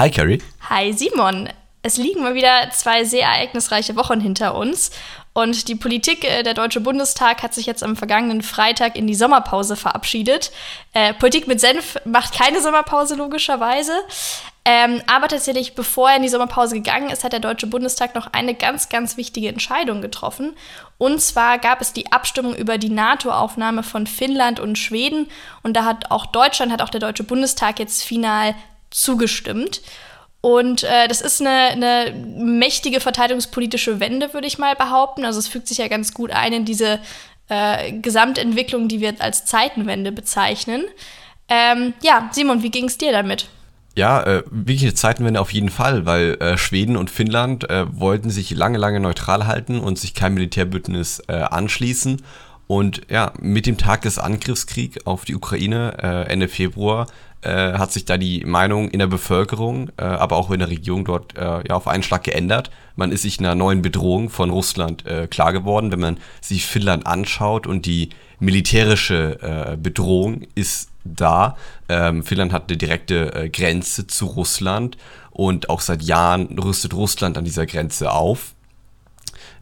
[0.00, 0.40] Hi Carrie.
[0.70, 1.50] Hi Simon.
[1.82, 4.92] Es liegen mal wieder zwei sehr ereignisreiche Wochen hinter uns.
[5.34, 9.14] Und die Politik, äh, der Deutsche Bundestag hat sich jetzt am vergangenen Freitag in die
[9.14, 10.52] Sommerpause verabschiedet.
[10.94, 13.92] Äh, Politik mit Senf macht keine Sommerpause, logischerweise.
[14.64, 18.32] Ähm, aber tatsächlich, bevor er in die Sommerpause gegangen ist, hat der Deutsche Bundestag noch
[18.32, 20.56] eine ganz, ganz wichtige Entscheidung getroffen.
[20.96, 25.28] Und zwar gab es die Abstimmung über die NATO-Aufnahme von Finnland und Schweden.
[25.62, 28.54] Und da hat auch Deutschland, hat auch der Deutsche Bundestag jetzt final
[28.90, 29.82] zugestimmt.
[30.40, 35.24] Und äh, das ist eine, eine mächtige verteidigungspolitische Wende, würde ich mal behaupten.
[35.24, 36.98] Also es fügt sich ja ganz gut ein in diese
[37.48, 40.84] äh, Gesamtentwicklung, die wir als Zeitenwende bezeichnen.
[41.48, 43.48] Ähm, ja, Simon, wie ging es dir damit?
[43.96, 48.30] Ja, äh, wirklich eine Zeitenwende auf jeden Fall, weil äh, Schweden und Finnland äh, wollten
[48.30, 52.22] sich lange, lange neutral halten und sich kein Militärbündnis äh, anschließen.
[52.70, 57.08] Und ja, mit dem Tag des Angriffskriegs auf die Ukraine äh, Ende Februar
[57.42, 61.04] äh, hat sich da die Meinung in der Bevölkerung, äh, aber auch in der Regierung
[61.04, 62.70] dort äh, ja auf einen Schlag geändert.
[62.94, 67.08] Man ist sich einer neuen Bedrohung von Russland äh, klar geworden, wenn man sich Finnland
[67.08, 71.56] anschaut und die militärische äh, Bedrohung ist da.
[71.88, 74.96] Ähm, Finnland hat eine direkte äh, Grenze zu Russland
[75.32, 78.54] und auch seit Jahren rüstet Russland an dieser Grenze auf.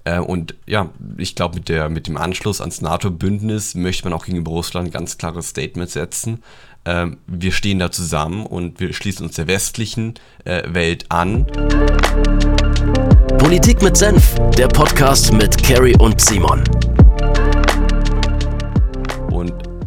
[0.09, 4.53] Äh, und ja, ich glaube, mit, mit dem Anschluss ans NATO-Bündnis möchte man auch gegenüber
[4.53, 6.43] Russland ganz klares Statement setzen
[6.85, 10.15] ähm, wir stehen da zusammen und wir schließen uns der westlichen
[10.45, 11.45] äh, Welt an.
[13.39, 16.63] Politik mit Senf, der Podcast mit Carrie und Simon.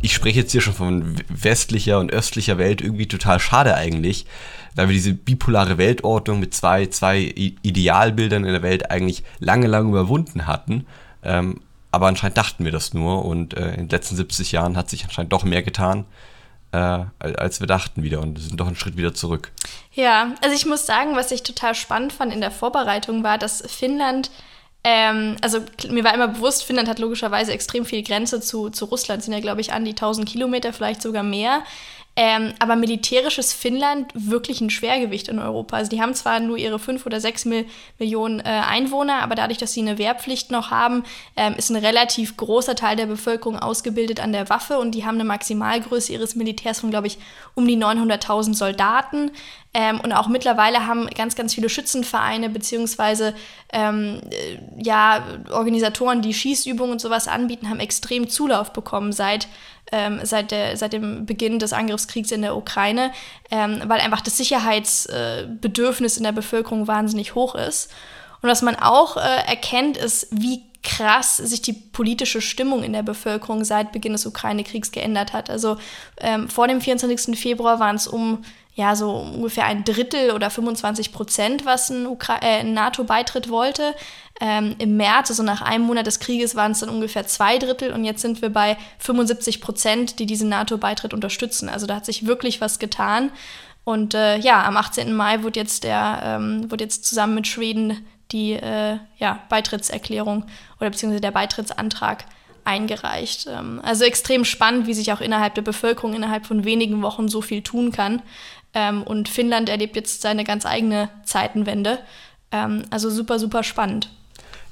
[0.02, 4.26] Ich spreche jetzt hier schon von westlicher und östlicher Welt irgendwie total schade eigentlich,
[4.76, 9.90] da wir diese bipolare Weltordnung mit zwei, zwei Idealbildern in der Welt eigentlich lange, lange
[9.90, 10.86] überwunden hatten.
[11.24, 14.90] Ähm, aber anscheinend dachten wir das nur und äh, in den letzten 70 Jahren hat
[14.90, 16.06] sich anscheinend doch mehr getan
[16.72, 19.52] äh, als wir dachten wieder und sind doch einen Schritt wieder zurück.
[19.94, 23.64] Ja, also ich muss sagen, was ich total spannend fand in der Vorbereitung war, dass
[23.68, 24.32] Finnland
[24.84, 29.24] ähm, also mir war immer bewusst, Finnland hat logischerweise extrem viel Grenze zu, zu Russland,
[29.24, 31.64] sind ja, glaube ich, an die 1000 Kilometer, vielleicht sogar mehr.
[32.18, 35.78] Ähm, aber militärisches Finnland wirklich ein Schwergewicht in Europa.
[35.78, 37.66] Also die haben zwar nur ihre fünf oder sechs Mil
[38.00, 41.04] Millionen äh, Einwohner, aber dadurch, dass sie eine Wehrpflicht noch haben,
[41.38, 45.16] ähm, ist ein relativ großer Teil der Bevölkerung ausgebildet an der Waffe und die haben
[45.16, 47.18] eine Maximalgröße ihres Militärs von, glaube ich,
[47.56, 49.32] um die 900.000 Soldaten.
[49.74, 53.34] Ähm, und auch mittlerweile haben ganz, ganz viele Schützenvereine beziehungsweise
[53.72, 59.48] ähm, äh, ja, Organisatoren, die Schießübungen und sowas anbieten, haben extrem Zulauf bekommen seit
[59.92, 63.12] ähm, seit, der, seit dem Beginn des Angriffskriegs in der Ukraine,
[63.50, 67.92] ähm, weil einfach das Sicherheitsbedürfnis in der Bevölkerung wahnsinnig hoch ist.
[68.42, 73.04] Und was man auch äh, erkennt, ist, wie krass sich die politische Stimmung in der
[73.04, 75.50] Bevölkerung seit Beginn des Ukraine-Kriegs geändert hat.
[75.50, 75.78] Also
[76.18, 77.40] ähm, vor dem 24.
[77.40, 78.44] Februar waren es um
[78.74, 83.94] ja, so ungefähr ein Drittel oder 25 Prozent, was ein, äh, ein NATO-Beitritt wollte.
[84.40, 87.92] Ähm, Im März, also nach einem Monat des Krieges, waren es dann ungefähr zwei Drittel
[87.92, 91.68] und jetzt sind wir bei 75 Prozent, die diesen NATO-Beitritt unterstützen.
[91.70, 93.32] Also da hat sich wirklich was getan.
[93.84, 95.14] Und äh, ja, am 18.
[95.14, 100.46] Mai wurde jetzt, der, ähm, wurde jetzt zusammen mit Schweden die äh, ja, Beitrittserklärung
[100.80, 102.26] oder beziehungsweise der Beitrittsantrag
[102.64, 103.48] eingereicht.
[103.48, 107.42] Ähm, also extrem spannend, wie sich auch innerhalb der Bevölkerung innerhalb von wenigen Wochen so
[107.42, 108.22] viel tun kann.
[108.74, 112.00] Ähm, und Finnland erlebt jetzt seine ganz eigene Zeitenwende.
[112.52, 114.10] Ähm, also super, super spannend.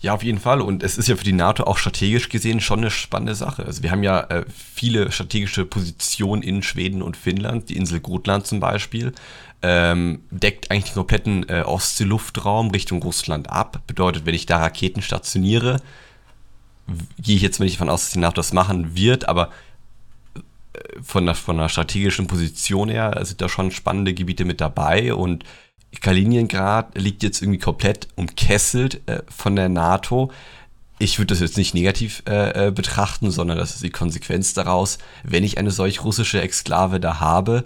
[0.01, 0.61] Ja, auf jeden Fall.
[0.61, 3.65] Und es ist ja für die NATO auch strategisch gesehen schon eine spannende Sache.
[3.65, 8.47] Also wir haben ja äh, viele strategische Positionen in Schweden und Finnland, die Insel Gotland
[8.47, 9.11] zum Beispiel.
[9.61, 13.81] Ähm, deckt eigentlich den kompletten äh, Ostseeluftraum Richtung Russland ab.
[13.87, 15.81] Bedeutet, wenn ich da Raketen stationiere,
[17.21, 19.51] gehe ich jetzt nicht davon aus, dass die NATO das machen wird, aber
[21.01, 25.43] von der, von der strategischen Position her sind da schon spannende Gebiete mit dabei und
[26.01, 30.31] Kaliningrad liegt jetzt irgendwie komplett umkesselt äh, von der NATO.
[30.99, 34.97] Ich würde das jetzt nicht negativ äh, äh, betrachten, sondern das ist die Konsequenz daraus,
[35.23, 37.63] wenn ich eine solch russische Exklave da habe.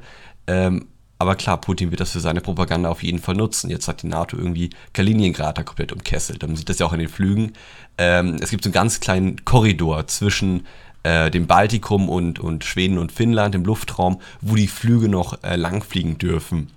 [0.48, 0.88] Ähm,
[1.20, 3.70] aber klar, Putin wird das für seine Propaganda auf jeden Fall nutzen.
[3.70, 6.42] Jetzt hat die NATO irgendwie Kaliningrad da komplett umkesselt.
[6.44, 7.54] Man sieht das ja auch in den Flügen.
[7.98, 10.66] Ähm, es gibt so einen ganz kleinen Korridor zwischen
[11.04, 15.56] äh, dem Baltikum und, und Schweden und Finnland im Luftraum, wo die Flüge noch äh,
[15.56, 16.72] langfliegen dürfen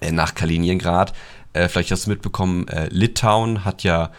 [0.00, 1.12] äh, nach Kaliningrad.
[1.52, 4.10] Äh, vielleicht hast du mitbekommen, äh, Litauen hat ja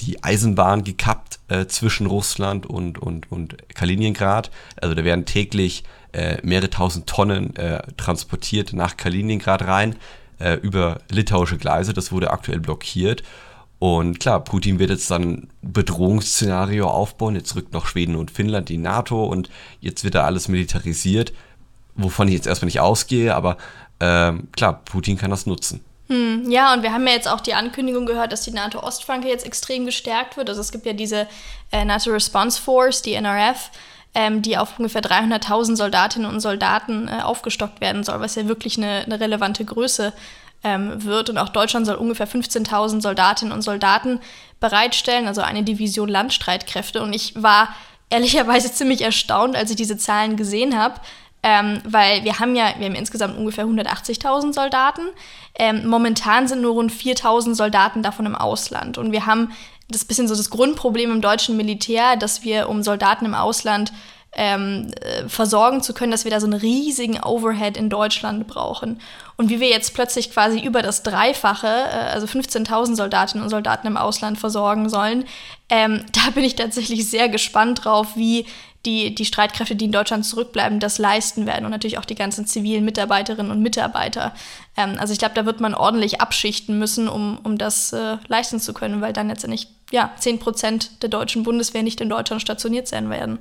[0.00, 4.50] die Eisenbahn gekappt zwischen Russland und, und, und Kaliningrad.
[4.80, 5.84] Also da werden täglich
[6.42, 7.52] mehrere tausend Tonnen
[7.98, 9.96] transportiert nach Kaliningrad rein
[10.62, 11.92] über litauische Gleise.
[11.92, 13.22] Das wurde aktuell blockiert.
[13.78, 17.36] Und klar, Putin wird jetzt dann Bedrohungsszenario aufbauen.
[17.36, 21.32] Jetzt rückt noch Schweden und Finnland die NATO und jetzt wird da alles militarisiert,
[21.94, 23.56] wovon ich jetzt erstmal nicht ausgehe, aber
[24.00, 25.84] ähm, klar, Putin kann das nutzen.
[26.08, 29.44] Hm, ja, und wir haben ja jetzt auch die Ankündigung gehört, dass die NATO-Ostflanke jetzt
[29.44, 30.48] extrem gestärkt wird.
[30.48, 31.26] Also es gibt ja diese
[31.70, 33.70] äh, NATO Response Force, die NRF,
[34.14, 38.78] ähm, die auf ungefähr 300.000 Soldatinnen und Soldaten äh, aufgestockt werden soll, was ja wirklich
[38.78, 40.14] eine, eine relevante Größe
[40.64, 41.30] ähm, wird.
[41.30, 44.20] Und auch Deutschland soll ungefähr 15.000 Soldatinnen und Soldaten
[44.60, 47.02] bereitstellen, also eine Division Landstreitkräfte.
[47.02, 47.68] Und ich war
[48.10, 50.94] ehrlicherweise ziemlich erstaunt, als ich diese Zahlen gesehen habe.
[51.40, 55.02] Ähm, weil wir haben ja, wir haben insgesamt ungefähr 180.000 Soldaten.
[55.56, 58.98] Ähm, momentan sind nur rund 4.000 Soldaten davon im Ausland.
[58.98, 59.52] Und wir haben
[59.88, 63.92] das bisschen so das Grundproblem im deutschen Militär, dass wir, um Soldaten im Ausland
[64.38, 69.00] ähm, äh, versorgen zu können, dass wir da so einen riesigen Overhead in Deutschland brauchen.
[69.36, 73.88] Und wie wir jetzt plötzlich quasi über das Dreifache, äh, also 15.000 Soldatinnen und Soldaten
[73.88, 75.24] im Ausland versorgen sollen,
[75.68, 78.46] ähm, da bin ich tatsächlich sehr gespannt drauf, wie
[78.86, 82.46] die, die Streitkräfte, die in Deutschland zurückbleiben, das leisten werden und natürlich auch die ganzen
[82.46, 84.32] zivilen Mitarbeiterinnen und Mitarbeiter.
[84.76, 88.60] Ähm, also ich glaube, da wird man ordentlich abschichten müssen, um, um das äh, leisten
[88.60, 92.86] zu können, weil dann letztendlich ja, 10 Prozent der deutschen Bundeswehr nicht in Deutschland stationiert
[92.86, 93.40] sein werden.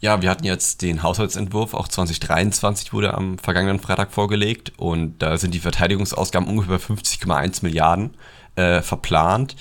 [0.00, 5.36] Ja, wir hatten jetzt den Haushaltsentwurf, auch 2023 wurde am vergangenen Freitag vorgelegt und da
[5.38, 8.14] sind die Verteidigungsausgaben ungefähr 50,1 Milliarden
[8.56, 9.56] äh, verplant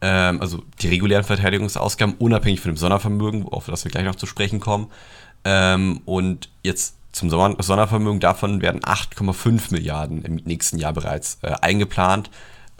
[0.00, 4.26] ähm, also die regulären Verteidigungsausgaben, unabhängig von dem Sondervermögen, auf das wir gleich noch zu
[4.26, 4.88] sprechen kommen.
[5.44, 12.30] Ähm, und jetzt zum Sondervermögen davon werden 8,5 Milliarden im nächsten Jahr bereits äh, eingeplant.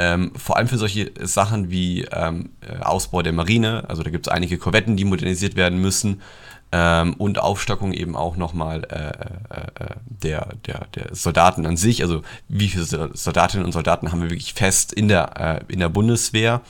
[0.02, 4.26] Ähm, vor allem für solche Sachen wie ähm, äh, Ausbau der Marine, also da gibt
[4.26, 6.22] es einige Korvetten, die modernisiert werden müssen.
[6.72, 9.08] Ähm, und Aufstockung eben auch nochmal äh,
[9.54, 14.22] äh, äh, der, der, der Soldaten an sich, also wie viele Soldatinnen und Soldaten haben
[14.22, 16.62] wir wirklich fest in der, äh, in der Bundeswehr?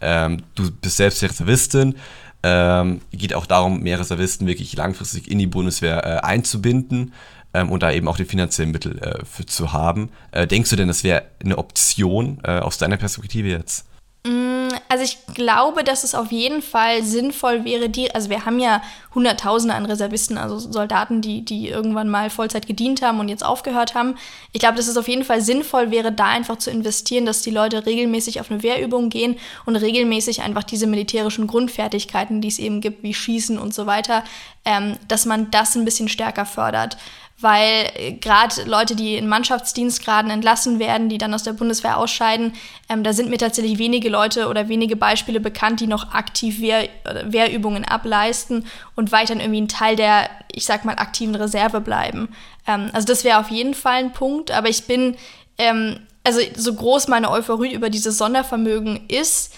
[0.00, 1.94] Ähm, du bist selbst Reservistin.
[2.42, 7.12] Ähm, geht auch darum, mehr Reservisten wirklich langfristig in die Bundeswehr äh, einzubinden
[7.54, 10.10] ähm, und da eben auch die finanziellen Mittel äh, für zu haben.
[10.32, 13.86] Äh, denkst du denn, das wäre eine Option äh, aus deiner Perspektive jetzt?
[14.26, 18.58] Mm, also ich glaube, dass es auf jeden Fall sinnvoll wäre, die, also wir haben
[18.58, 18.82] ja
[19.14, 23.94] Hunderttausende an Reservisten, also Soldaten, die, die irgendwann mal Vollzeit gedient haben und jetzt aufgehört
[23.94, 24.16] haben.
[24.52, 27.50] Ich glaube, dass es auf jeden Fall sinnvoll wäre, da einfach zu investieren, dass die
[27.50, 32.80] Leute regelmäßig auf eine Wehrübung gehen und regelmäßig einfach diese militärischen Grundfertigkeiten, die es eben
[32.80, 34.24] gibt, wie Schießen und so weiter,
[34.64, 36.98] ähm, dass man das ein bisschen stärker fördert
[37.40, 42.54] weil äh, gerade Leute, die in Mannschaftsdienstgraden entlassen werden, die dann aus der Bundeswehr ausscheiden,
[42.88, 46.88] ähm, da sind mir tatsächlich wenige Leute oder wenige Beispiele bekannt, die noch aktiv Wehr,
[47.24, 52.28] Wehrübungen ableisten und weiterhin irgendwie ein Teil der, ich sag mal, aktiven Reserve bleiben.
[52.66, 55.16] Ähm, also das wäre auf jeden Fall ein Punkt, aber ich bin,
[55.58, 59.54] ähm, also so groß meine Euphorie über dieses Sondervermögen ist,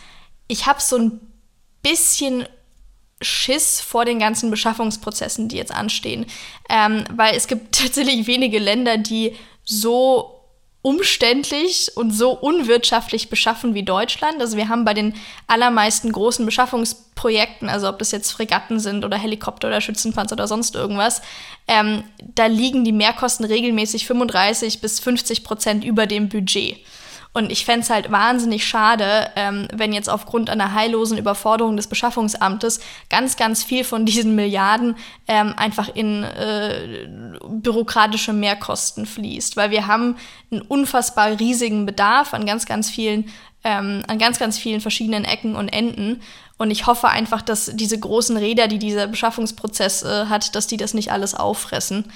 [0.48, 1.20] ich habe so ein
[1.82, 2.46] bisschen
[3.20, 6.26] Schiss vor den ganzen Beschaffungsprozessen, die jetzt anstehen.
[6.68, 10.40] Ähm, weil es gibt tatsächlich wenige Länder, die so
[10.82, 14.40] umständlich und so unwirtschaftlich beschaffen wie Deutschland.
[14.40, 15.14] Also wir haben bei den
[15.46, 20.74] allermeisten großen Beschaffungsprojekten, also ob das jetzt Fregatten sind oder Helikopter oder Schützenpanzer oder sonst
[20.74, 21.20] irgendwas,
[21.68, 26.78] ähm, da liegen die Mehrkosten regelmäßig 35 bis 50 Prozent über dem Budget.
[27.32, 31.86] Und ich fände es halt wahnsinnig schade, ähm, wenn jetzt aufgrund einer heillosen Überforderung des
[31.86, 34.96] Beschaffungsamtes ganz, ganz viel von diesen Milliarden
[35.28, 37.08] ähm, einfach in äh,
[37.48, 39.56] bürokratische Mehrkosten fließt.
[39.56, 40.16] Weil wir haben
[40.50, 43.30] einen unfassbar riesigen Bedarf an ganz, ganz vielen,
[43.62, 46.22] ähm, an ganz, ganz vielen verschiedenen Ecken und Enden.
[46.58, 50.76] Und ich hoffe einfach, dass diese großen Räder, die dieser Beschaffungsprozess äh, hat, dass die
[50.76, 52.10] das nicht alles auffressen.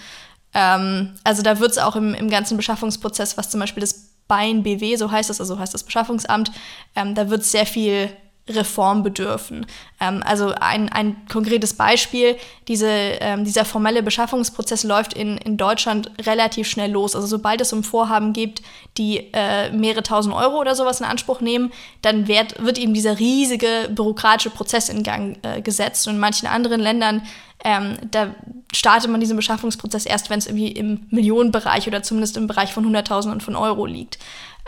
[0.54, 4.62] Ähm, also da wird es auch im, im ganzen Beschaffungsprozess, was zum Beispiel das Bein
[4.62, 6.50] BW, so heißt das, also heißt das Beschaffungsamt,
[6.96, 8.10] ähm, da wird sehr viel
[8.48, 9.64] Reform bedürfen.
[10.00, 12.36] Ähm, also ein, ein konkretes Beispiel,
[12.68, 17.16] diese, ähm, dieser formelle Beschaffungsprozess läuft in, in Deutschland relativ schnell los.
[17.16, 18.60] Also sobald es um Vorhaben gibt,
[18.98, 23.18] die äh, mehrere tausend Euro oder sowas in Anspruch nehmen, dann wird, wird eben dieser
[23.18, 26.06] riesige bürokratische Prozess in Gang äh, gesetzt.
[26.06, 27.22] Und in manchen anderen Ländern
[27.64, 28.34] ähm, da
[28.72, 32.84] startet man diesen Beschaffungsprozess erst, wenn es irgendwie im Millionenbereich oder zumindest im Bereich von
[32.84, 34.18] Hunderttausenden von Euro liegt.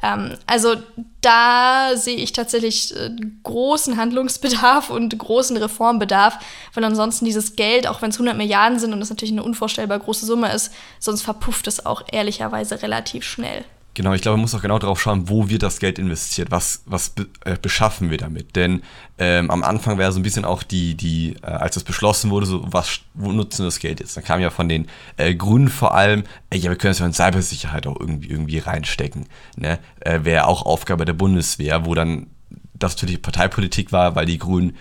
[0.03, 0.77] Ähm, also
[1.21, 3.11] da sehe ich tatsächlich äh,
[3.43, 6.39] großen Handlungsbedarf und großen Reformbedarf,
[6.75, 9.99] weil ansonsten dieses Geld, auch wenn es 100 Milliarden sind und das natürlich eine unvorstellbar
[9.99, 13.65] große Summe ist, sonst verpufft es auch ehrlicherweise relativ schnell.
[13.97, 16.83] Genau, ich glaube, man muss auch genau darauf schauen, wo wird das Geld investiert, was,
[16.85, 18.55] was be äh, beschaffen wir damit.
[18.55, 18.83] Denn
[19.17, 22.45] ähm, am Anfang wäre so ein bisschen auch die, die äh, als das beschlossen wurde,
[22.45, 24.15] so, was, wo nutzen wir das Geld jetzt?
[24.15, 24.87] Dann kam ja von den
[25.17, 28.59] äh, Grünen vor allem, ey, ja, wir können es ja in Cybersicherheit auch irgendwie, irgendwie
[28.59, 29.29] reinstecken.
[29.57, 29.79] Ne?
[30.01, 32.27] Äh, wäre auch Aufgabe der Bundeswehr, wo dann
[32.75, 34.77] das natürlich Parteipolitik war, weil die Grünen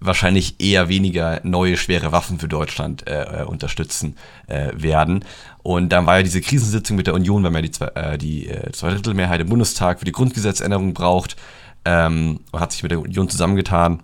[0.00, 5.24] wahrscheinlich eher weniger neue schwere Waffen für Deutschland äh, äh, unterstützen äh, werden.
[5.62, 8.18] Und dann war ja diese Krisensitzung mit der Union, weil man ja die, zwei, äh,
[8.18, 11.36] die äh, Zweidrittelmehrheit im Bundestag für die Grundgesetzänderung braucht,
[11.84, 14.00] ähm, hat sich mit der Union zusammengetan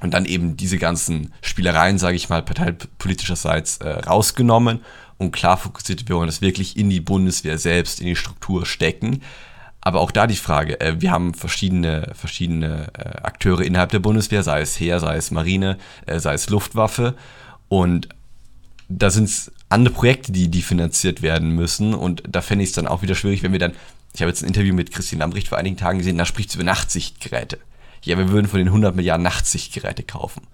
[0.00, 4.80] und dann eben diese ganzen Spielereien, sage ich mal, parteipolitischerseits äh, rausgenommen
[5.18, 9.22] und klar fokussiert, wir wollen das wirklich in die Bundeswehr selbst, in die Struktur stecken.
[9.84, 14.42] Aber auch da die Frage, äh, wir haben verschiedene, verschiedene äh, Akteure innerhalb der Bundeswehr,
[14.42, 15.76] sei es Heer, sei es Marine,
[16.06, 17.14] äh, sei es Luftwaffe.
[17.68, 18.08] Und
[18.88, 21.92] da sind es andere Projekte, die, die finanziert werden müssen.
[21.92, 23.72] Und da fände ich es dann auch wieder schwierig, wenn wir dann,
[24.14, 26.56] ich habe jetzt ein Interview mit Christian Lambrecht vor einigen Tagen gesehen, da spricht sie
[26.56, 27.58] über Nachtsichtgeräte.
[28.04, 30.46] Ja, wir würden von den 100 Milliarden Nachtsichtgeräte kaufen.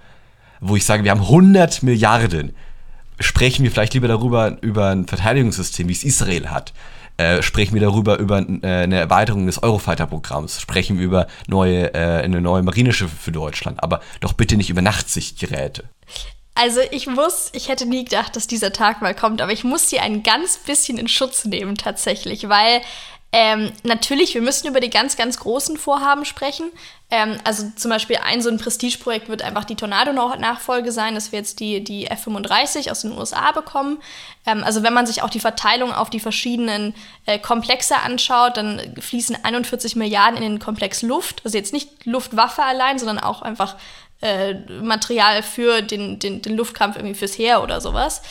[0.61, 2.53] Wo ich sage, wir haben 100 Milliarden.
[3.21, 6.73] Sprechen wir vielleicht lieber darüber, über ein Verteidigungssystem, wie es Israel hat
[7.21, 12.23] äh, sprechen wir darüber über äh, eine Erweiterung des Eurofighter-Programms, sprechen wir über neue, äh,
[12.23, 15.85] eine neue Marineschiffe für Deutschland, aber doch bitte nicht über Nachtsichtgeräte.
[16.55, 19.91] Also ich muss, ich hätte nie gedacht, dass dieser Tag mal kommt, aber ich muss
[19.91, 22.81] sie ein ganz bisschen in Schutz nehmen tatsächlich, weil
[23.33, 26.71] ähm, natürlich, wir müssen über die ganz, ganz großen Vorhaben sprechen.
[27.13, 31.39] Ähm, also zum Beispiel ein so ein Prestigeprojekt wird einfach die Tornado-Nachfolge sein, dass wir
[31.39, 33.99] jetzt die, die F-35 aus den USA bekommen.
[34.47, 36.93] Ähm, also wenn man sich auch die Verteilung auf die verschiedenen
[37.27, 41.43] äh, Komplexe anschaut, dann fließen 41 Milliarden in den Komplex Luft.
[41.45, 43.77] Also jetzt nicht Luftwaffe allein, sondern auch einfach
[44.23, 48.23] äh, Material für den, den, den Luftkampf irgendwie fürs Heer oder sowas.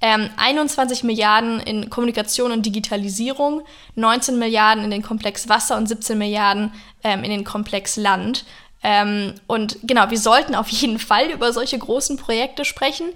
[0.00, 3.62] Ähm, 21 Milliarden in Kommunikation und Digitalisierung,
[3.94, 6.72] 19 Milliarden in den Komplex Wasser und 17 Milliarden
[7.02, 8.44] ähm, in den Komplex Land.
[8.82, 13.06] Ähm, und genau, wir sollten auf jeden Fall über solche großen Projekte sprechen.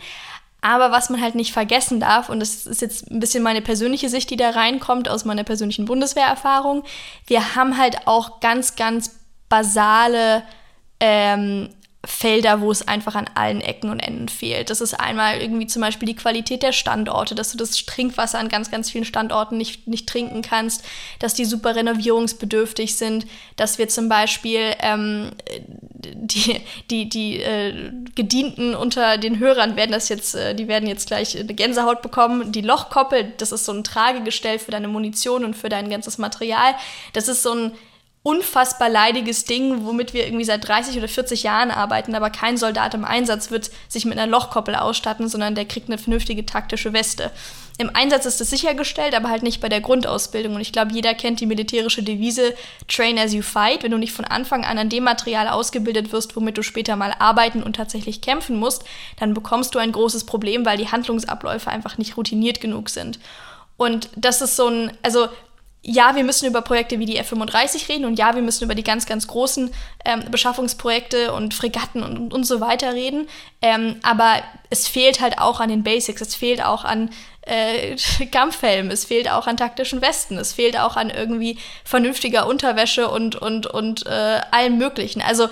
[0.62, 4.08] Aber was man halt nicht vergessen darf, und das ist jetzt ein bisschen meine persönliche
[4.08, 6.84] Sicht, die da reinkommt aus meiner persönlichen Bundeswehrerfahrung,
[7.26, 9.18] wir haben halt auch ganz, ganz
[9.49, 10.42] basale
[11.00, 11.70] ähm,
[12.07, 14.71] Felder, wo es einfach an allen Ecken und Enden fehlt.
[14.71, 18.49] Das ist einmal irgendwie zum Beispiel die Qualität der Standorte, dass du das Trinkwasser an
[18.49, 20.83] ganz, ganz vielen Standorten nicht, nicht trinken kannst,
[21.19, 23.26] dass die super renovierungsbedürftig sind,
[23.57, 25.33] dass wir zum Beispiel ähm,
[25.99, 31.07] die, die, die äh, Gedienten unter den Hörern werden das jetzt, äh, die werden jetzt
[31.07, 32.50] gleich eine Gänsehaut bekommen.
[32.50, 36.75] Die Lochkoppel, das ist so ein Tragegestell für deine Munition und für dein ganzes Material.
[37.12, 37.73] Das ist so ein
[38.23, 42.93] unfassbar leidiges Ding, womit wir irgendwie seit 30 oder 40 Jahren arbeiten, aber kein Soldat
[42.93, 47.31] im Einsatz wird sich mit einer Lochkoppel ausstatten, sondern der kriegt eine vernünftige taktische Weste.
[47.79, 50.55] Im Einsatz ist es sichergestellt, aber halt nicht bei der Grundausbildung.
[50.55, 52.55] Und ich glaube, jeder kennt die militärische Devise
[52.89, 53.83] Train as you fight.
[53.83, 57.15] Wenn du nicht von Anfang an an dem Material ausgebildet wirst, womit du später mal
[57.19, 58.85] arbeiten und tatsächlich kämpfen musst,
[59.19, 63.19] dann bekommst du ein großes Problem, weil die Handlungsabläufe einfach nicht routiniert genug sind.
[63.79, 65.29] Und das ist so ein, also
[65.82, 68.84] ja, wir müssen über Projekte wie die F-35 reden und ja, wir müssen über die
[68.84, 69.72] ganz, ganz großen
[70.04, 73.28] ähm, Beschaffungsprojekte und Fregatten und, und so weiter reden.
[73.62, 77.10] Ähm, aber es fehlt halt auch an den Basics, es fehlt auch an
[77.42, 77.96] äh,
[78.30, 83.37] Kampfhelmen, es fehlt auch an taktischen Westen, es fehlt auch an irgendwie vernünftiger Unterwäsche und,
[83.37, 85.22] und, und äh, allem Möglichen.
[85.22, 85.49] Also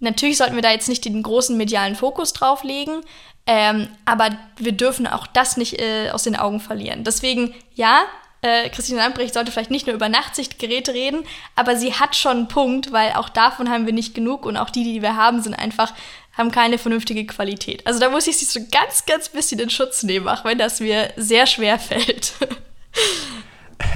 [0.00, 3.00] natürlich sollten wir da jetzt nicht den großen medialen Fokus drauf legen,
[3.46, 7.04] ähm, aber wir dürfen auch das nicht äh, aus den Augen verlieren.
[7.04, 8.02] Deswegen, ja,
[8.42, 12.48] äh, Christine Lambrecht sollte vielleicht nicht nur über Nachtsichtgeräte reden, aber sie hat schon einen
[12.48, 15.54] Punkt, weil auch davon haben wir nicht genug und auch die, die wir haben, sind
[15.54, 15.94] einfach
[16.36, 17.86] haben keine vernünftige Qualität.
[17.86, 20.80] Also da muss ich sie so ganz, ganz bisschen in Schutz nehmen, auch wenn das
[20.80, 22.32] mir sehr schwer fällt.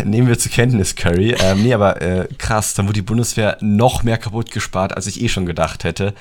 [0.04, 1.34] Nehmen wir zur Kenntnis, Curry.
[1.40, 5.20] Ähm, nee, aber äh, krass, dann wurde die Bundeswehr noch mehr kaputt gespart, als ich
[5.20, 6.14] eh schon gedacht hätte.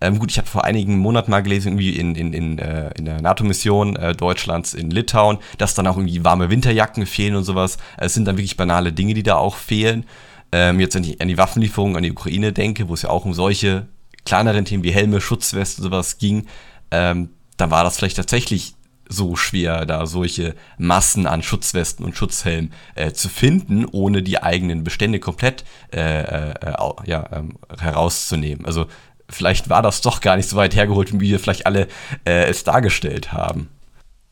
[0.00, 3.04] Ähm, gut, ich habe vor einigen Monaten mal gelesen, irgendwie in, in, in, äh, in
[3.04, 7.78] der NATO-Mission äh, Deutschlands in Litauen, dass dann auch irgendwie warme Winterjacken fehlen und sowas.
[7.96, 10.04] Es sind dann wirklich banale Dinge, die da auch fehlen.
[10.50, 13.24] Ähm, jetzt, wenn ich an die Waffenlieferungen an die Ukraine denke, wo es ja auch
[13.24, 13.86] um solche
[14.24, 16.46] kleineren Themen wie Helme, Schutzwesten und sowas ging,
[16.90, 18.74] ähm, dann war das vielleicht tatsächlich
[19.08, 24.84] so schwer, da solche Massen an Schutzwesten und Schutzhelmen äh, zu finden, ohne die eigenen
[24.84, 26.54] Bestände komplett äh, äh,
[27.04, 28.64] ja, ähm, herauszunehmen.
[28.66, 28.86] Also
[29.28, 31.88] vielleicht war das doch gar nicht so weit hergeholt, wie wir vielleicht alle
[32.24, 33.68] äh, es dargestellt haben.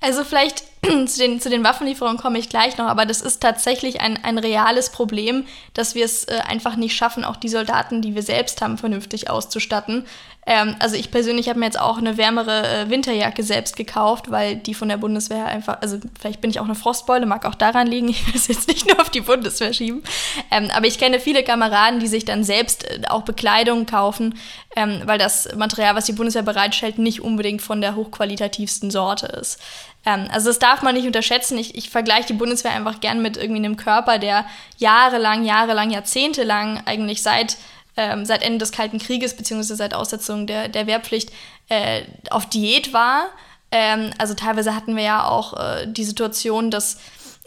[0.00, 0.64] Also vielleicht
[1.06, 4.38] zu den, zu den Waffenlieferungen komme ich gleich noch, aber das ist tatsächlich ein, ein
[4.38, 8.62] reales Problem, dass wir es äh, einfach nicht schaffen, auch die Soldaten, die wir selbst
[8.62, 10.06] haben, vernünftig auszustatten.
[10.46, 14.56] Ähm, also ich persönlich habe mir jetzt auch eine wärmere äh, Winterjacke selbst gekauft, weil
[14.56, 17.86] die von der Bundeswehr einfach, also vielleicht bin ich auch eine Frostbeule, mag auch daran
[17.86, 20.02] liegen, ich will es jetzt nicht nur auf die Bundeswehr schieben.
[20.50, 24.38] Ähm, aber ich kenne viele Kameraden, die sich dann selbst äh, auch Bekleidung kaufen,
[24.76, 29.60] ähm, weil das Material, was die Bundeswehr bereitstellt, nicht unbedingt von der hochqualitativsten Sorte ist.
[30.04, 31.58] Ähm, also das darf man nicht unterschätzen.
[31.58, 34.44] Ich, ich vergleiche die Bundeswehr einfach gern mit irgendwie einem Körper, der
[34.78, 37.56] jahrelang, jahrelang, jahrzehntelang eigentlich seit
[37.96, 41.32] ähm, seit Ende des Kalten Krieges, beziehungsweise seit Aussetzung der, der Wehrpflicht,
[41.68, 43.26] äh, auf Diät war.
[43.70, 46.98] Ähm, also teilweise hatten wir ja auch äh, die Situation, dass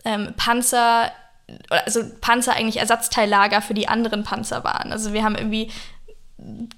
[0.05, 1.11] ähm, Panzer,
[1.69, 4.91] also Panzer eigentlich Ersatzteillager für die anderen Panzer waren.
[4.91, 5.71] Also wir haben irgendwie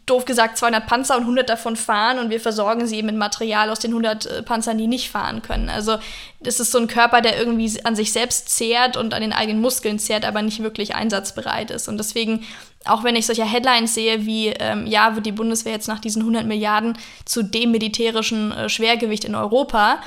[0.06, 3.80] doof gesagt 200 Panzer und 100 davon fahren und wir versorgen sie mit Material aus
[3.80, 5.70] den 100 äh, Panzern, die nicht fahren können.
[5.70, 5.98] Also
[6.42, 9.62] das ist so ein Körper, der irgendwie an sich selbst zehrt und an den eigenen
[9.62, 11.88] Muskeln zehrt, aber nicht wirklich einsatzbereit ist.
[11.88, 12.46] Und deswegen,
[12.84, 16.22] auch wenn ich solche Headlines sehe wie, ähm, ja, wird die Bundeswehr jetzt nach diesen
[16.22, 20.00] 100 Milliarden zu dem militärischen äh, Schwergewicht in Europa,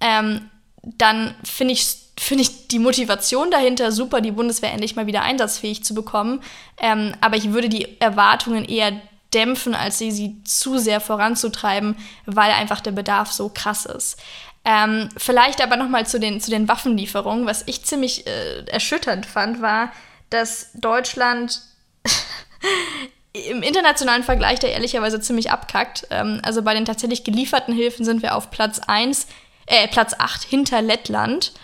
[0.00, 0.50] ähm,
[0.82, 5.82] dann finde ich finde ich die Motivation dahinter super, die Bundeswehr endlich mal wieder einsatzfähig
[5.84, 6.42] zu bekommen.
[6.76, 8.92] Ähm, aber ich würde die Erwartungen eher
[9.32, 11.96] dämpfen, als sie, sie zu sehr voranzutreiben,
[12.26, 14.20] weil einfach der Bedarf so krass ist.
[14.66, 17.46] Ähm, vielleicht aber nochmal zu den, zu den Waffenlieferungen.
[17.46, 19.90] Was ich ziemlich äh, erschütternd fand, war,
[20.28, 21.62] dass Deutschland
[23.32, 26.06] im internationalen Vergleich da ehrlicherweise ziemlich abkackt.
[26.10, 29.26] Ähm, also bei den tatsächlich gelieferten Hilfen sind wir auf Platz 1,
[29.64, 31.54] äh, Platz 8 hinter Lettland.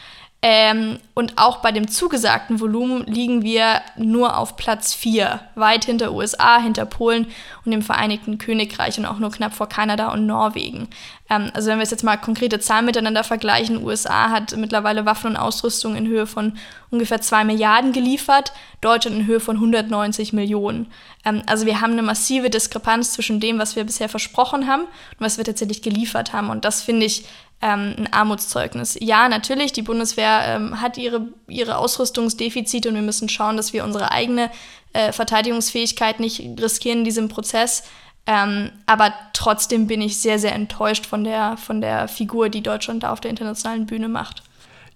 [0.49, 6.13] Ähm, und auch bei dem zugesagten Volumen liegen wir nur auf Platz 4, weit hinter
[6.13, 7.27] USA, hinter Polen
[7.65, 10.87] und dem Vereinigten Königreich und auch nur knapp vor Kanada und Norwegen.
[11.29, 15.37] Ähm, also wenn wir jetzt mal konkrete Zahlen miteinander vergleichen, USA hat mittlerweile Waffen und
[15.37, 16.57] Ausrüstung in Höhe von
[16.91, 20.93] ungefähr 2 Milliarden geliefert, Deutschland in Höhe von 190 Millionen.
[21.25, 25.21] Ähm, also wir haben eine massive Diskrepanz zwischen dem, was wir bisher versprochen haben und
[25.21, 26.51] was wir tatsächlich geliefert haben.
[26.51, 27.25] Und das finde ich
[27.63, 28.99] ähm, ein Armutszeugnis.
[29.01, 33.85] Ja, natürlich, die Bundeswehr ähm, hat ihre, ihre Ausrüstungsdefizite und wir müssen schauen, dass wir
[33.85, 34.51] unsere eigene
[34.93, 37.85] äh, Verteidigungsfähigkeit nicht riskieren in diesem Prozess.
[38.27, 43.05] Ähm, aber trotzdem bin ich sehr, sehr enttäuscht von der, von der Figur, die Deutschland
[43.05, 44.43] da auf der internationalen Bühne macht.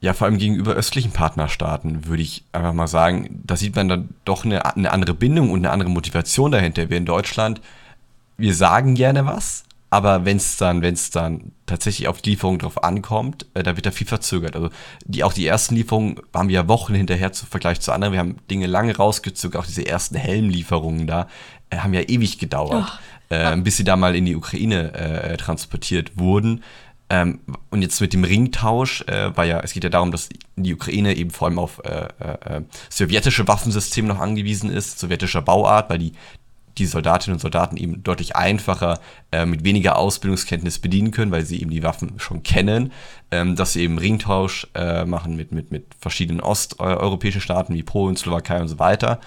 [0.01, 4.09] Ja, vor allem gegenüber östlichen Partnerstaaten würde ich einfach mal sagen, da sieht man dann
[4.25, 6.89] doch eine, eine andere Bindung und eine andere Motivation dahinter.
[6.89, 7.61] Wir in Deutschland,
[8.39, 12.59] wir sagen gerne was, aber wenn es dann, wenn es dann tatsächlich auf die Lieferung
[12.59, 14.57] drauf ankommt, äh, da wird da viel verzögert.
[14.57, 14.71] Also
[15.05, 18.13] die, auch die ersten Lieferungen haben wir ja Wochen hinterher zu Vergleich zu anderen.
[18.13, 21.29] Wir haben Dinge lange rausgezögert, auch diese ersten Helmlieferungen da
[21.71, 22.99] äh, haben ja ewig gedauert, oh.
[23.31, 26.62] Äh, bis sie da mal in die Ukraine äh, transportiert wurden.
[27.09, 27.40] Ähm,
[27.71, 31.16] und jetzt mit dem Ringtausch äh, war ja, es geht ja darum, dass die Ukraine
[31.16, 35.99] eben vor allem auf äh, äh, äh sowjetische Waffensysteme noch angewiesen ist, sowjetischer Bauart, weil
[35.99, 36.12] die
[36.78, 39.00] die Soldatinnen und Soldaten eben deutlich einfacher
[39.33, 42.92] äh, mit weniger Ausbildungskenntnis bedienen können, weil sie eben die Waffen schon kennen,
[43.30, 48.16] ähm, dass sie eben Ringtausch äh, machen mit, mit, mit verschiedenen osteuropäischen Staaten wie Polen,
[48.16, 49.20] Slowakei und so weiter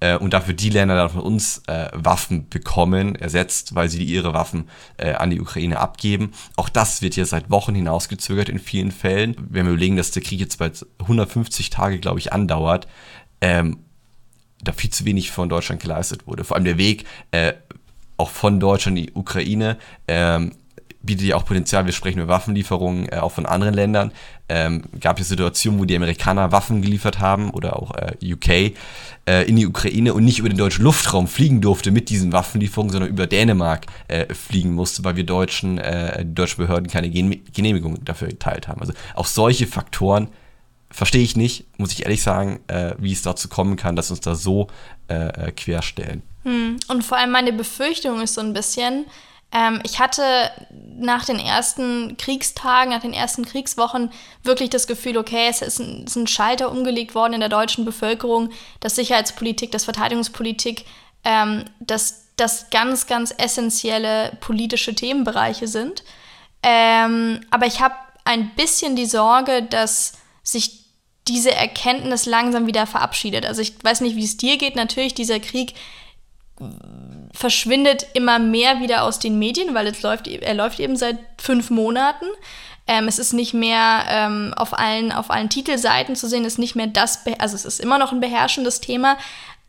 [0.00, 4.34] äh, und dafür die Länder dann von uns äh, Waffen bekommen, ersetzt, weil sie ihre
[4.34, 6.32] Waffen äh, an die Ukraine abgeben.
[6.56, 9.36] Auch das wird ja seit Wochen hinausgezögert in vielen Fällen.
[9.38, 12.88] Wenn wir überlegen, dass der Krieg jetzt bald 150 Tage, glaube ich, andauert,
[13.40, 13.78] ähm,
[14.62, 16.44] da viel zu wenig von Deutschland geleistet wurde.
[16.44, 17.52] Vor allem der Weg äh,
[18.16, 20.52] auch von Deutschland in die Ukraine ähm,
[21.02, 21.86] bietet ja auch Potenzial.
[21.86, 24.12] Wir sprechen über Waffenlieferungen äh, auch von anderen Ländern.
[24.48, 28.48] Ähm, gab es Situationen, wo die Amerikaner Waffen geliefert haben oder auch äh, UK
[29.26, 32.92] äh, in die Ukraine und nicht über den deutschen Luftraum fliegen durfte mit diesen Waffenlieferungen,
[32.92, 38.04] sondern über Dänemark äh, fliegen musste, weil wir deutschen, äh, die deutschen Behörden keine Genehmigung
[38.04, 38.80] dafür geteilt haben.
[38.80, 40.28] Also auch solche Faktoren
[40.90, 44.20] verstehe ich nicht, muss ich ehrlich sagen, äh, wie es dazu kommen kann, dass uns
[44.20, 44.68] da so
[45.08, 46.22] äh, äh, querstellen.
[46.44, 46.78] Hm.
[46.88, 49.06] Und vor allem meine Befürchtung ist so ein bisschen,
[49.52, 50.22] ähm, ich hatte
[50.98, 54.10] nach den ersten Kriegstagen, nach den ersten Kriegswochen
[54.42, 57.84] wirklich das Gefühl, okay, es ist ein, ist ein Schalter umgelegt worden in der deutschen
[57.84, 58.50] Bevölkerung,
[58.80, 60.84] dass Sicherheitspolitik, dass Verteidigungspolitik,
[61.24, 66.04] ähm, dass das ganz, ganz essentielle politische Themenbereiche sind.
[66.62, 70.79] Ähm, aber ich habe ein bisschen die Sorge, dass sich
[71.32, 73.46] diese Erkenntnis langsam wieder verabschiedet.
[73.46, 74.76] Also ich weiß nicht, wie es dir geht.
[74.76, 75.74] Natürlich, dieser Krieg
[77.32, 81.70] verschwindet immer mehr wieder aus den Medien, weil es läuft, er läuft eben seit fünf
[81.70, 82.26] Monaten.
[82.86, 86.58] Ähm, es ist nicht mehr ähm, auf, allen, auf allen Titelseiten zu sehen, es ist
[86.58, 89.16] nicht mehr das, also es ist immer noch ein beherrschendes Thema,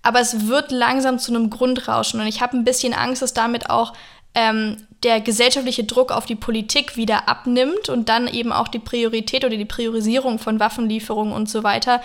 [0.01, 2.19] aber es wird langsam zu einem Grundrauschen.
[2.19, 3.93] Und ich habe ein bisschen Angst, dass damit auch
[4.35, 9.43] ähm, der gesellschaftliche Druck auf die Politik wieder abnimmt und dann eben auch die Priorität
[9.43, 12.01] oder die Priorisierung von Waffenlieferungen und so weiter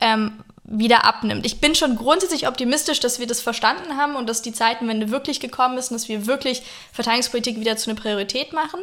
[0.00, 0.32] ähm,
[0.64, 1.46] wieder abnimmt.
[1.46, 5.40] Ich bin schon grundsätzlich optimistisch, dass wir das verstanden haben und dass die Zeitenwende wirklich
[5.40, 6.62] gekommen ist und dass wir wirklich
[6.92, 8.80] Verteidigungspolitik wieder zu einer Priorität machen.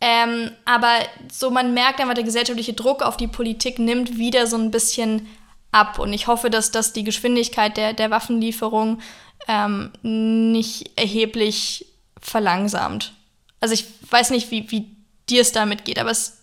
[0.00, 0.92] Ähm, aber
[1.30, 5.26] so man merkt einfach, der gesellschaftliche Druck auf die Politik nimmt wieder so ein bisschen
[5.72, 5.98] ab.
[5.98, 9.00] Und ich hoffe, dass das die Geschwindigkeit der, der Waffenlieferung
[9.48, 11.86] ähm, nicht erheblich
[12.20, 13.12] verlangsamt.
[13.60, 14.96] Also ich weiß nicht, wie, wie
[15.28, 16.38] dir es damit geht, aber es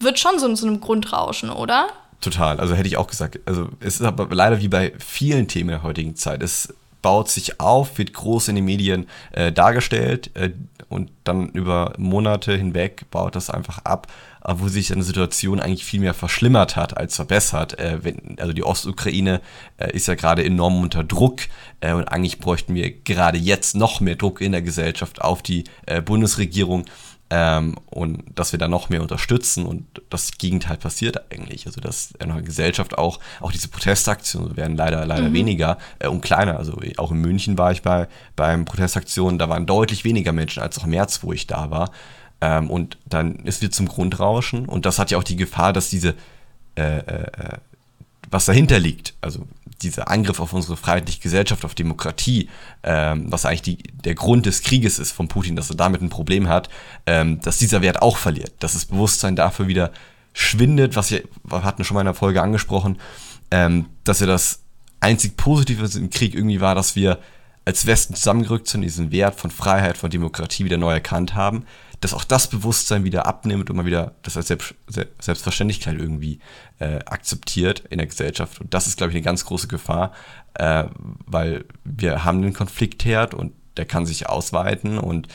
[0.00, 1.88] wird schon so, so einem Grundrauschen, oder?
[2.20, 2.58] Total.
[2.58, 3.38] Also hätte ich auch gesagt.
[3.46, 6.42] Also es ist aber leider wie bei vielen Themen der heutigen Zeit.
[6.42, 10.50] Es baut sich auf, wird groß in den Medien äh, dargestellt äh,
[10.88, 14.06] und dann über Monate hinweg baut das einfach ab,
[14.44, 17.78] äh, wo sich eine Situation eigentlich viel mehr verschlimmert hat als verbessert.
[17.78, 19.40] Äh, wenn, also die Ostukraine
[19.76, 21.42] äh, ist ja gerade enorm unter Druck
[21.80, 25.64] äh, und eigentlich bräuchten wir gerade jetzt noch mehr Druck in der Gesellschaft auf die
[26.04, 26.84] Bundesregierung,
[27.30, 31.66] ähm, und dass wir da noch mehr unterstützen und das Gegenteil passiert eigentlich.
[31.66, 35.34] Also dass in der Gesellschaft auch, auch diese Protestaktionen werden leider, leider mhm.
[35.34, 36.56] weniger äh, und kleiner.
[36.58, 40.78] Also auch in München war ich bei beim Protestaktionen, da waren deutlich weniger Menschen als
[40.78, 41.90] auch im März, wo ich da war.
[42.40, 45.90] Ähm, und dann ist wir zum Grundrauschen und das hat ja auch die Gefahr, dass
[45.90, 46.14] diese
[46.76, 47.58] äh, äh, äh
[48.30, 49.46] was dahinter liegt, also
[49.82, 52.48] dieser Angriff auf unsere freiheitliche Gesellschaft, auf Demokratie,
[52.82, 56.08] ähm, was eigentlich die, der Grund des Krieges ist von Putin, dass er damit ein
[56.08, 56.68] Problem hat,
[57.06, 59.92] ähm, dass dieser Wert auch verliert, dass das Bewusstsein dafür wieder
[60.32, 62.98] schwindet, was wir, hatten schon mal in der Folge angesprochen,
[63.50, 64.60] ähm, dass er das
[65.00, 67.18] einzig Positive im Krieg irgendwie war, dass wir
[67.68, 71.66] als Westen zusammengerückt sind, diesen Wert von Freiheit, von Demokratie wieder neu erkannt haben,
[72.00, 74.74] dass auch das Bewusstsein wieder abnimmt und man wieder das als Selbst,
[75.20, 76.38] Selbstverständlichkeit irgendwie
[76.78, 78.58] äh, akzeptiert in der Gesellschaft.
[78.62, 80.12] Und das ist, glaube ich, eine ganz große Gefahr,
[80.54, 80.84] äh,
[81.26, 85.28] weil wir haben den Konfliktherd und der kann sich ausweiten und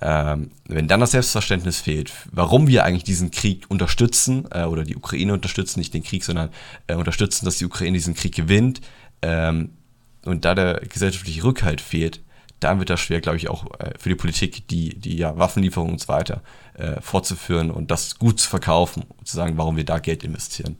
[0.00, 4.96] ähm, wenn dann das Selbstverständnis fehlt, warum wir eigentlich diesen Krieg unterstützen äh, oder die
[4.96, 6.50] Ukraine unterstützen, nicht den Krieg, sondern
[6.88, 8.80] äh, unterstützen, dass die Ukraine diesen Krieg gewinnt
[9.22, 9.70] ähm,
[10.26, 12.20] und da der gesellschaftliche Rückhalt fehlt,
[12.60, 15.92] dann wird das schwer, glaube ich, auch äh, für die Politik, die, die ja Waffenlieferungen
[15.94, 16.42] und so weiter
[16.74, 20.76] äh, fortzuführen und das gut zu verkaufen und zu sagen, warum wir da Geld investieren.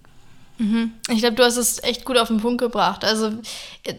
[0.58, 0.92] Mhm.
[1.10, 3.04] Ich glaube, du hast es echt gut auf den Punkt gebracht.
[3.04, 3.32] Also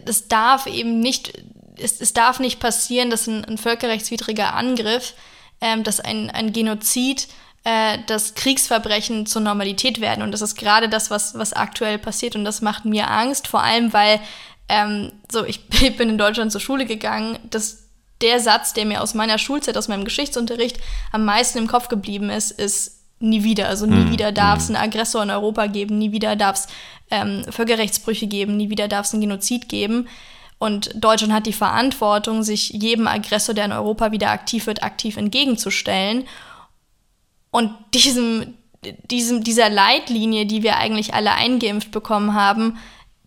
[0.04, 1.40] es darf eben nicht,
[1.76, 5.14] es, es darf nicht passieren, dass ein, ein völkerrechtswidriger Angriff,
[5.60, 7.28] ähm, dass ein, ein Genozid,
[7.64, 10.22] äh, dass Kriegsverbrechen zur Normalität werden.
[10.22, 12.34] Und das ist gerade das, was, was aktuell passiert.
[12.34, 14.20] Und das macht mir Angst, vor allem weil
[14.68, 17.84] ähm, so, ich, ich bin in Deutschland zur Schule gegangen, dass
[18.20, 20.78] der Satz, der mir aus meiner Schulzeit, aus meinem Geschichtsunterricht
[21.12, 23.68] am meisten im Kopf geblieben ist, ist nie wieder.
[23.68, 24.74] Also nie mm, wieder darf es mm.
[24.74, 26.66] einen Aggressor in Europa geben, nie wieder darf es
[27.10, 30.08] ähm, Völkerrechtsbrüche geben, nie wieder darf es einen Genozid geben.
[30.58, 35.16] Und Deutschland hat die Verantwortung, sich jedem Aggressor, der in Europa wieder aktiv wird, aktiv
[35.16, 36.26] entgegenzustellen.
[37.50, 38.54] Und diesem,
[39.08, 42.78] diesem, dieser Leitlinie, die wir eigentlich alle eingeimpft bekommen haben,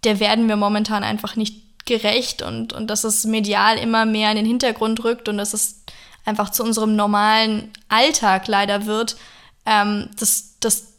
[0.04, 4.38] der werden wir momentan einfach nicht gerecht und, und dass es medial immer mehr in
[4.38, 5.84] den Hintergrund rückt und dass es
[6.26, 9.18] einfach zu unserem normalen Alltag leider wird,
[9.66, 10.94] ähm, das, das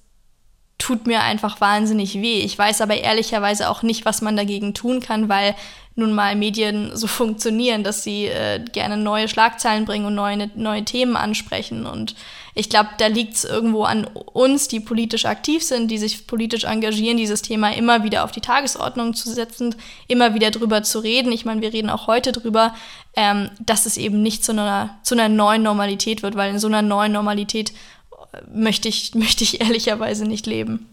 [0.79, 2.41] tut mir einfach wahnsinnig weh.
[2.41, 5.55] Ich weiß aber ehrlicherweise auch nicht, was man dagegen tun kann, weil
[5.95, 10.85] nun mal Medien so funktionieren, dass sie äh, gerne neue Schlagzeilen bringen und neue, neue
[10.85, 11.85] Themen ansprechen.
[11.85, 12.15] Und
[12.55, 16.65] ich glaube, da liegt es irgendwo an uns, die politisch aktiv sind, die sich politisch
[16.65, 19.75] engagieren, dieses Thema immer wieder auf die Tagesordnung zu setzen,
[20.09, 21.33] immer wieder drüber zu reden.
[21.33, 22.75] Ich meine, wir reden auch heute drüber,
[23.15, 26.69] ähm, dass es eben nicht zu einer, zu einer neuen Normalität wird, weil in so
[26.69, 27.73] einer neuen Normalität
[28.33, 30.92] äh, möchte ich, möchte ich ehrlicherweise nicht leben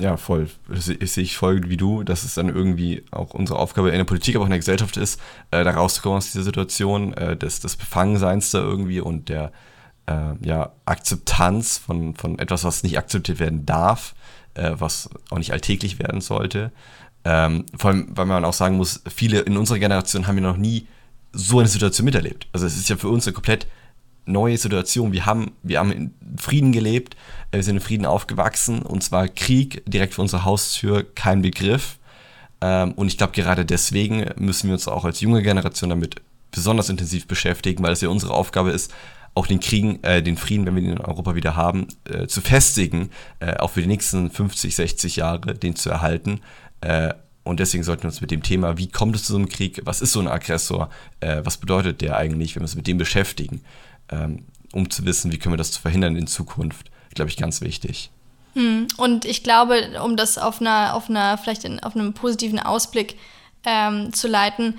[0.00, 0.48] ja, voll.
[0.68, 4.04] Das sehe ich voll wie du, dass es dann irgendwie auch unsere Aufgabe in der
[4.04, 7.60] Politik, aber auch in der Gesellschaft ist, äh, da rauszukommen aus dieser Situation, äh, des,
[7.60, 9.52] des Befangenseins da irgendwie und der
[10.06, 14.14] äh, ja, Akzeptanz von, von etwas, was nicht akzeptiert werden darf,
[14.54, 16.72] äh, was auch nicht alltäglich werden sollte.
[17.24, 20.56] Ähm, vor allem, weil man auch sagen muss, viele in unserer Generation haben ja noch
[20.56, 20.86] nie
[21.32, 22.48] so eine Situation miterlebt.
[22.52, 23.66] Also es ist ja für uns eine komplett
[24.30, 25.12] neue Situation.
[25.12, 27.14] Wir haben, wir haben in Frieden gelebt,
[27.50, 31.98] äh, wir sind in Frieden aufgewachsen und zwar Krieg direkt vor unserer Haustür kein Begriff.
[32.60, 36.16] Ähm, und ich glaube, gerade deswegen müssen wir uns auch als junge Generation damit
[36.50, 38.92] besonders intensiv beschäftigen, weil es ja unsere Aufgabe ist,
[39.34, 42.40] auch den Kriegen, äh, den Frieden, wenn wir ihn in Europa wieder haben, äh, zu
[42.40, 46.40] festigen, äh, auch für die nächsten 50, 60 Jahre, den zu erhalten.
[46.80, 47.14] Äh,
[47.44, 49.80] und deswegen sollten wir uns mit dem Thema, wie kommt es zu so einem Krieg,
[49.84, 50.90] was ist so ein Aggressor,
[51.20, 53.62] äh, was bedeutet der eigentlich, wenn wir uns mit dem beschäftigen
[54.10, 58.10] ähm, um zu wissen, wie können wir das verhindern in Zukunft, glaube ich, ganz wichtig.
[58.54, 58.88] Hm.
[58.96, 63.16] Und ich glaube, um das auf einer, auf einer, vielleicht in, auf einem positiven Ausblick
[63.64, 64.78] ähm, zu leiten,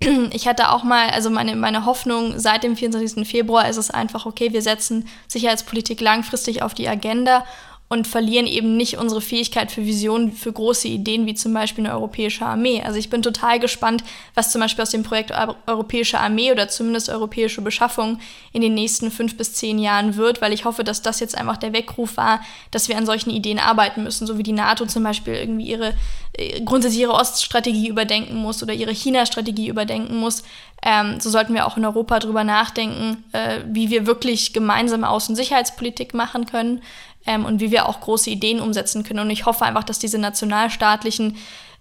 [0.32, 3.28] ich hatte auch mal, also meine, meine Hoffnung seit dem 24.
[3.28, 7.44] Februar ist es einfach, okay, wir setzen Sicherheitspolitik langfristig auf die Agenda
[7.92, 11.92] und verlieren eben nicht unsere Fähigkeit für Visionen, für große Ideen wie zum Beispiel eine
[11.92, 12.80] europäische Armee.
[12.80, 14.04] Also ich bin total gespannt,
[14.36, 15.32] was zum Beispiel aus dem Projekt
[15.66, 18.20] Europäische Armee oder zumindest europäische Beschaffung
[18.52, 21.56] in den nächsten fünf bis zehn Jahren wird, weil ich hoffe, dass das jetzt einfach
[21.56, 25.02] der Weckruf war, dass wir an solchen Ideen arbeiten müssen, so wie die NATO zum
[25.02, 25.94] Beispiel irgendwie ihre
[26.34, 30.44] äh, grundsätzlich ihre Oststrategie überdenken muss oder ihre China-Strategie überdenken muss.
[30.82, 35.30] Ähm, so sollten wir auch in Europa darüber nachdenken, äh, wie wir wirklich gemeinsame Außen-
[35.30, 36.82] und Sicherheitspolitik machen können
[37.26, 39.20] ähm, und wie wir auch große Ideen umsetzen können.
[39.20, 41.36] Und ich hoffe einfach, dass diese nationalstaatlichen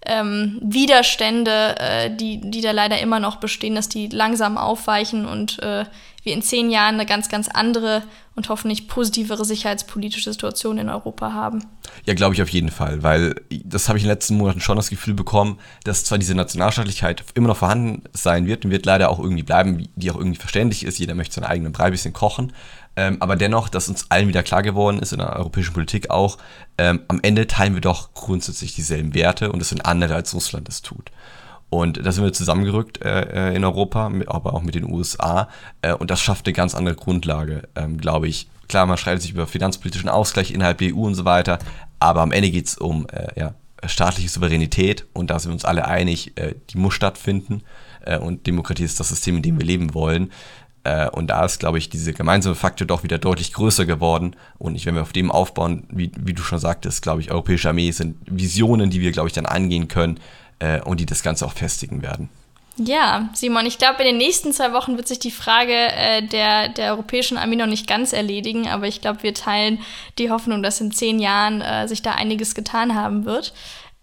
[0.06, 5.60] ähm, Widerstände, äh, die, die da leider immer noch bestehen, dass die langsam aufweichen und
[5.60, 5.86] äh,
[6.24, 8.04] wir in zehn Jahren eine ganz, ganz andere
[8.36, 11.66] und hoffentlich positivere sicherheitspolitische Situation in Europa haben.
[12.06, 14.78] Ja, glaube ich auf jeden Fall, weil das habe ich in den letzten Monaten schon
[14.78, 19.10] das Gefühl bekommen, dass zwar diese Nationalstaatlichkeit immer noch vorhanden sein wird und wird leider
[19.10, 21.00] auch irgendwie bleiben, die auch irgendwie verständlich ist.
[21.00, 22.54] Jeder möchte seinen eigenen Brei ein bisschen kochen.
[23.00, 26.38] Ähm, aber dennoch, dass uns allen wieder klar geworden ist, in der europäischen Politik auch,
[26.78, 30.68] ähm, am Ende teilen wir doch grundsätzlich dieselben Werte und es sind andere, als Russland
[30.68, 31.10] es tut.
[31.70, 35.48] Und da sind wir zusammengerückt äh, äh in Europa, mit, aber auch mit den USA.
[35.82, 38.50] Äh, und das schafft eine ganz andere Grundlage, ähm, glaube ich.
[38.68, 41.58] Klar, man streitet sich über finanzpolitischen Ausgleich innerhalb der EU und so weiter,
[42.00, 43.54] aber am Ende geht es um äh, ja,
[43.86, 47.64] staatliche Souveränität und da sind wir uns alle einig, äh, die muss stattfinden.
[48.02, 50.32] Äh, und Demokratie ist das System, in dem wir leben wollen.
[51.12, 54.36] Und da ist, glaube ich, diese gemeinsame Faktor doch wieder deutlich größer geworden.
[54.58, 57.70] Und ich, wenn wir auf dem aufbauen, wie, wie du schon sagtest, glaube ich, europäische
[57.70, 60.20] Armee sind Visionen, die wir, glaube ich, dann angehen können,
[60.60, 62.30] äh, und die das Ganze auch festigen werden.
[62.78, 66.70] Ja, Simon, ich glaube, in den nächsten zwei Wochen wird sich die Frage äh, der,
[66.70, 69.80] der europäischen Armee noch nicht ganz erledigen, aber ich glaube, wir teilen
[70.18, 73.54] die Hoffnung, dass in zehn Jahren äh, sich da einiges getan haben wird.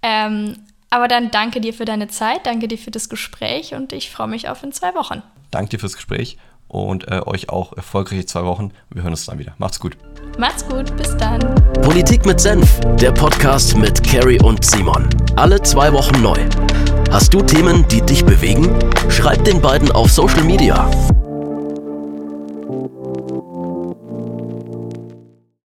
[0.02, 0.58] Ähm,
[0.90, 4.28] aber dann danke dir für deine Zeit, danke dir für das Gespräch und ich freue
[4.28, 5.22] mich auf in zwei Wochen.
[5.50, 6.36] Danke dir fürs Gespräch
[6.68, 8.72] und äh, euch auch erfolgreiche zwei Wochen.
[8.90, 9.54] Wir hören uns dann wieder.
[9.58, 9.96] Macht's gut.
[10.38, 11.40] Macht's gut, bis dann.
[11.82, 15.08] Politik mit Senf, der Podcast mit Carrie und Simon.
[15.36, 16.38] Alle zwei Wochen neu.
[17.10, 18.78] Hast du Themen, die dich bewegen?
[19.08, 20.90] Schreib den beiden auf Social Media.